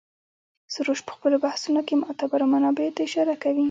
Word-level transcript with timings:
سروش 0.73 0.99
په 1.07 1.11
خپلو 1.15 1.37
بحثونو 1.45 1.81
کې 1.87 2.01
معتبرو 2.01 2.51
منابعو 2.53 2.95
ته 2.95 2.99
اشاره 3.07 3.33
کوي. 3.43 3.59